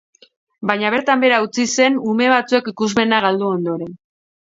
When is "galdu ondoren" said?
3.31-3.99